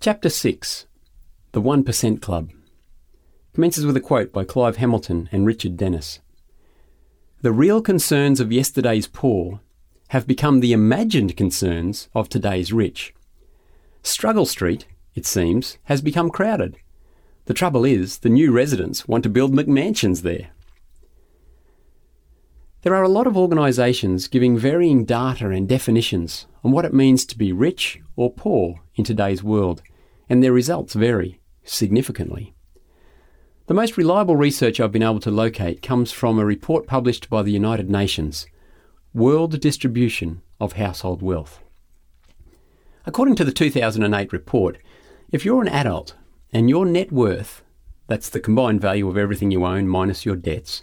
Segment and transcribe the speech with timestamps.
[0.00, 0.86] Chapter 6
[1.50, 2.50] The 1% Club
[3.52, 6.20] commences with a quote by Clive Hamilton and Richard Denniss.
[7.42, 9.58] The real concerns of yesterday's poor
[10.10, 13.12] have become the imagined concerns of today's rich.
[14.04, 16.76] Struggle Street, it seems, has become crowded.
[17.46, 20.50] The trouble is, the new residents want to build McMansions there.
[22.82, 27.26] There are a lot of organisations giving varying data and definitions on what it means
[27.26, 29.82] to be rich or poor in today's world,
[30.28, 32.54] and their results vary significantly.
[33.66, 37.42] The most reliable research I've been able to locate comes from a report published by
[37.42, 38.46] the United Nations
[39.12, 41.58] World Distribution of Household Wealth.
[43.04, 44.78] According to the 2008 report,
[45.32, 46.14] if you're an adult
[46.52, 47.62] and your net worth,
[48.06, 50.82] that's the combined value of everything you own minus your debts,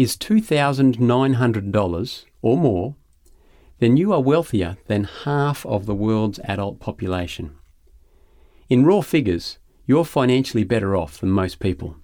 [0.00, 2.96] is $2,900 or more,
[3.80, 7.54] then you are wealthier than half of the world's adult population.
[8.70, 11.96] In raw figures, you're financially better off than most people.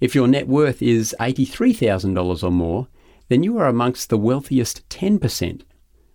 [0.00, 2.88] If your net worth is $83,000 or more,
[3.28, 5.62] then you are amongst the wealthiest 10%,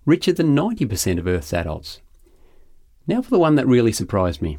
[0.06, 2.02] richer than 90% of Earth's adults.
[3.08, 4.58] Now for the one that really surprised me.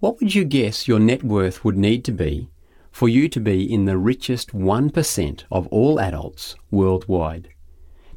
[0.00, 2.48] What would you guess your net worth would need to be
[2.94, 7.48] for you to be in the richest 1% of all adults worldwide,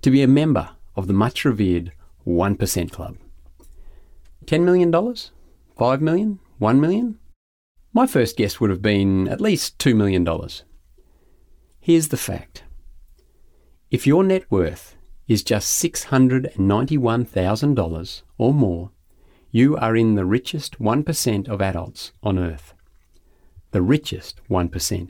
[0.04, 1.92] to be a member of the much revered
[2.28, 3.18] 1% Club.
[4.46, 4.94] $10 million?
[5.80, 6.38] 5 million?
[6.60, 7.18] 1 million?
[7.92, 10.24] My first guess would have been at least $2 million.
[11.80, 12.64] Here's the fact
[13.90, 14.96] if your net worth
[15.28, 18.92] is just $691,000 or more,
[19.50, 22.76] you are in the richest 1% of adults on Earth
[23.72, 25.10] the richest 1%.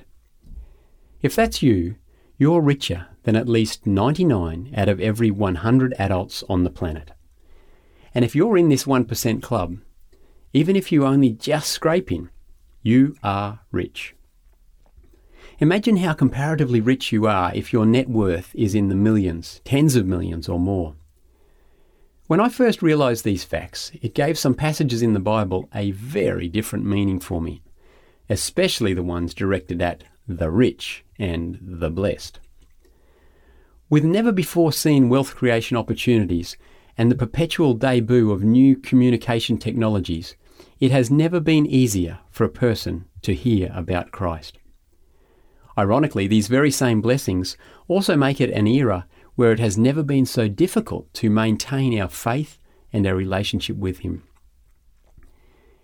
[1.22, 1.96] If that's you,
[2.38, 7.12] you're richer than at least 99 out of every 100 adults on the planet.
[8.14, 9.78] And if you're in this 1% club,
[10.54, 12.30] even if you only just scrape in,
[12.82, 14.16] you are rich.
[15.60, 19.96] Imagine how comparatively rich you are if your net worth is in the millions, tens
[19.96, 20.96] of millions or more.
[22.28, 26.48] When I first realised these facts, it gave some passages in the Bible a very
[26.48, 27.62] different meaning for me
[28.30, 32.40] especially the ones directed at the rich and the blessed.
[33.90, 36.58] With never before seen wealth creation opportunities
[36.98, 40.36] and the perpetual debut of new communication technologies,
[40.80, 44.58] it has never been easier for a person to hear about Christ.
[45.78, 47.56] Ironically, these very same blessings
[47.88, 52.10] also make it an era where it has never been so difficult to maintain our
[52.10, 52.58] faith
[52.92, 54.24] and our relationship with Him.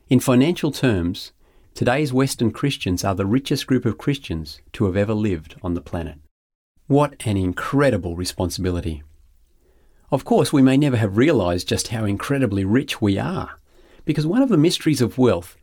[0.10, 1.31] In financial terms,
[1.76, 5.82] Today's Western Christians are the richest group of Christians to have ever lived on the
[5.82, 6.20] planet.
[6.86, 9.02] What an incredible responsibility.
[10.12, 13.60] Of course, we may never have realised just how incredibly rich we are,
[14.06, 15.58] because one of the mysteries of wealth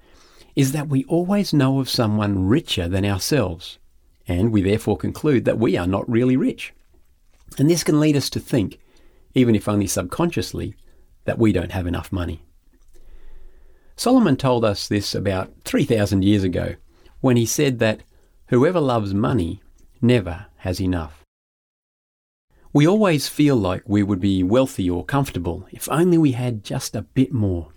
[0.56, 3.78] is that we always know of someone richer than ourselves,
[4.26, 6.74] and we therefore conclude that we are not really rich.
[7.56, 8.80] And this can lead us to think,
[9.34, 10.74] even if only subconsciously,
[11.24, 12.42] that we don't have enough money.
[14.00, 16.76] Solomon told us this about 3,000 years ago
[17.20, 18.02] when he said that
[18.46, 19.60] whoever loves money
[20.00, 21.22] never has enough.
[22.72, 26.96] We always feel like we would be wealthy or comfortable if only we had just
[26.96, 27.74] a bit more.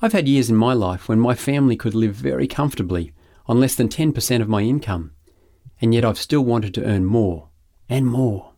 [0.00, 3.12] I've had years in my life when my family could live very comfortably
[3.44, 5.12] on less than 10% of my income,
[5.82, 7.50] and yet I've still wanted to earn more
[7.90, 8.54] and more.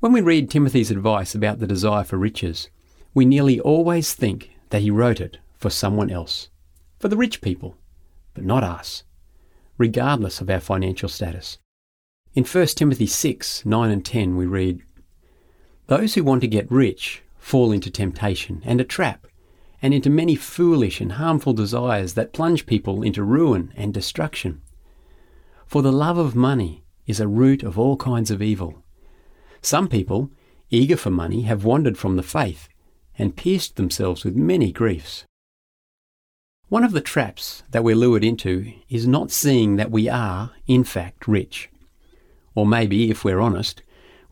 [0.00, 2.70] When we read Timothy's advice about the desire for riches,
[3.12, 6.48] we nearly always think that he wrote it for someone else,
[6.98, 7.76] for the rich people,
[8.34, 9.04] but not us,
[9.76, 11.58] regardless of our financial status.
[12.34, 14.82] In 1 Timothy 6 9 and 10, we read,
[15.86, 19.26] Those who want to get rich fall into temptation and a trap,
[19.80, 24.60] and into many foolish and harmful desires that plunge people into ruin and destruction.
[25.66, 28.82] For the love of money is a root of all kinds of evil.
[29.62, 30.30] Some people,
[30.70, 32.68] eager for money, have wandered from the faith
[33.18, 35.24] and pierced themselves with many griefs.
[36.68, 40.84] One of the traps that we're lured into is not seeing that we are, in
[40.84, 41.70] fact, rich.
[42.54, 43.82] Or maybe, if we're honest,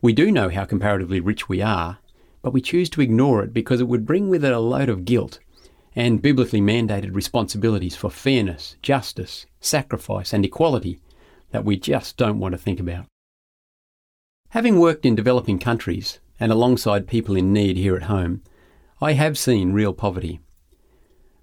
[0.01, 1.97] we do know how comparatively rich we are,
[2.41, 5.03] but we choose to ignore it because it would bring with it a load of
[5.03, 5.39] guilt
[5.95, 10.99] and biblically mandated responsibilities for fairness, justice, sacrifice, and equality
[11.49, 13.05] that we just don't want to think about.
[14.49, 18.43] Having worked in developing countries and alongside people in need here at home,
[18.99, 20.39] I have seen real poverty.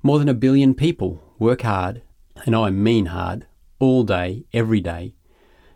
[0.03, 2.03] More than a billion people work hard,
[2.45, 3.47] and I mean hard,
[3.79, 5.15] all day, every day,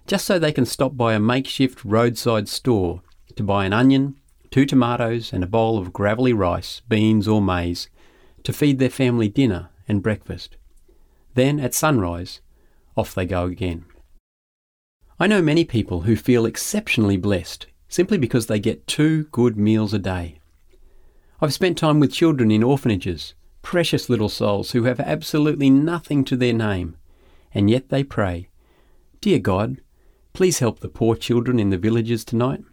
[0.04, 3.02] just so they can stop by a makeshift roadside store
[3.36, 4.16] to buy an onion,
[4.50, 7.88] two tomatoes, and a bowl of gravelly rice, beans, or maize
[8.42, 10.56] to feed their family dinner and breakfast.
[11.34, 12.40] Then, at sunrise,
[12.96, 13.84] off they go again.
[15.20, 19.94] I know many people who feel exceptionally blessed simply because they get two good meals
[19.94, 20.37] a day.
[21.40, 26.36] I've spent time with children in orphanages, precious little souls who have absolutely nothing to
[26.36, 26.96] their name,
[27.54, 28.48] and yet they pray,
[29.20, 29.80] Dear God,
[30.32, 32.64] please help the poor children in the villages tonight.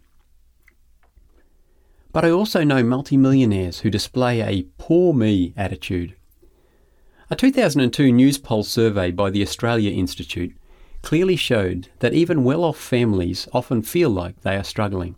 [2.11, 6.15] But I also know multimillionaires who display a poor me attitude.
[7.29, 10.55] A 2002 Newspoll survey by the Australia Institute
[11.03, 15.15] clearly showed that even well off families often feel like they are struggling.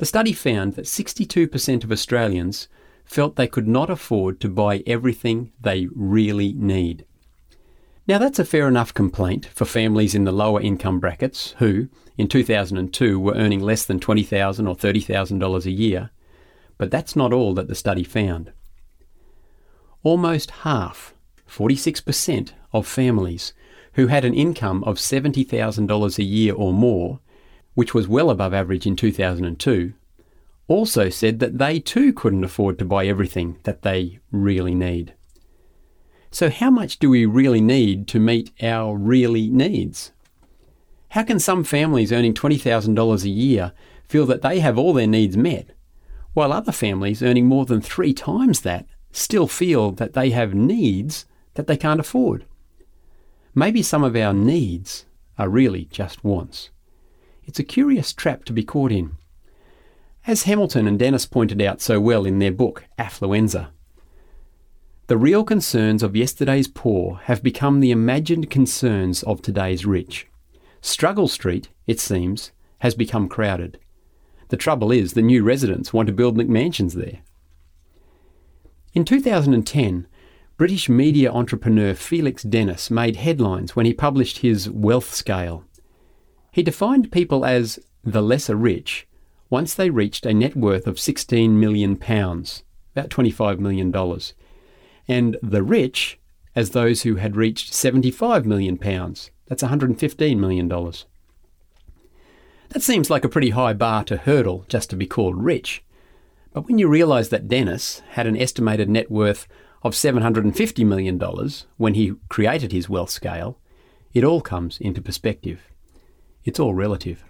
[0.00, 2.68] The study found that 62% of Australians
[3.04, 7.04] felt they could not afford to buy everything they really need.
[8.08, 12.28] Now, that's a fair enough complaint for families in the lower income brackets who, in
[12.28, 16.08] 2002, were earning less than $20,000 or $30,000 a year,
[16.78, 18.52] but that's not all that the study found.
[20.02, 21.12] Almost half,
[21.46, 23.52] 46%, of families
[23.92, 27.20] who had an income of $70,000 a year or more,
[27.74, 29.92] which was well above average in 2002,
[30.68, 35.14] also said that they too couldn't afford to buy everything that they really need.
[36.30, 40.12] So, how much do we really need to meet our really needs?
[41.10, 43.72] How can some families earning $20,000 a year
[44.06, 45.70] feel that they have all their needs met,
[46.34, 51.26] while other families earning more than three times that still feel that they have needs
[51.54, 52.44] that they can't afford?
[53.52, 55.06] Maybe some of our needs
[55.36, 56.70] are really just wants.
[57.50, 59.16] It's a curious trap to be caught in.
[60.24, 63.70] As Hamilton and Denniss pointed out so well in their book, Affluenza,
[65.08, 70.28] the real concerns of yesterday's poor have become the imagined concerns of today's rich.
[70.80, 72.52] Struggle Street, it seems,
[72.82, 73.80] has become crowded.
[74.50, 77.18] The trouble is, the new residents want to build McMansions there.
[78.94, 80.06] In 2010,
[80.56, 85.64] British media entrepreneur Felix Dennis made headlines when he published his Wealth Scale.
[86.52, 89.06] He defined people as the lesser rich
[89.48, 92.62] once they reached a net worth of 16 million pounds,
[92.94, 94.34] about 25 million dollars,
[95.08, 96.18] and the rich
[96.54, 101.06] as those who had reached 75 million pounds, that's 115 million dollars.
[102.70, 105.82] That seems like a pretty high bar to hurdle just to be called rich.
[106.52, 109.48] But when you realise that Dennis had an estimated net worth
[109.82, 111.20] of $750 million
[111.76, 113.58] when he created his wealth scale,
[114.12, 115.62] it all comes into perspective.
[116.44, 117.24] It's all relative.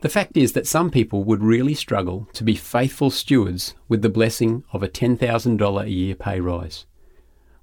[0.00, 4.08] The fact is that some people would really struggle to be faithful stewards with the
[4.08, 6.86] blessing of a $10,000 a year pay rise,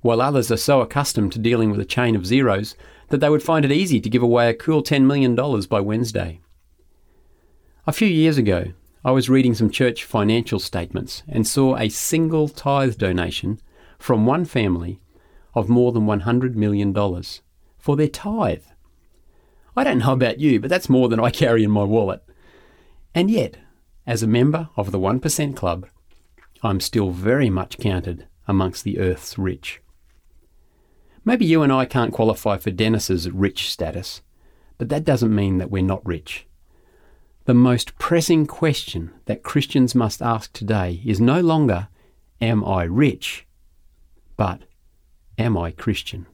[0.02, 2.76] while others are so accustomed to dealing with a chain of zeros
[3.10, 5.36] that they would find it easy to give away a cool $10 million
[5.70, 6.42] by Wednesday.
[7.86, 8.74] A few years ago,
[9.06, 13.60] I was reading some church financial statements and saw a single tithe donation
[14.00, 15.02] from one family
[15.54, 16.94] of more than $100 million
[17.78, 18.64] for their tithe.
[19.76, 22.24] I don't know about you, but that's more than I carry in my wallet.
[23.16, 23.58] And yet,
[24.06, 25.88] as a member of the 1% Club,
[26.62, 29.82] I'm still very much counted amongst the earth's rich.
[31.26, 34.22] Maybe you and I can't qualify for Dennis's rich status,
[34.78, 36.46] but that doesn't mean that we're not rich.
[37.46, 41.88] The most pressing question that Christians must ask today is no longer,
[42.42, 43.46] Am I rich?
[44.38, 44.64] but
[45.38, 46.26] Am I Christian?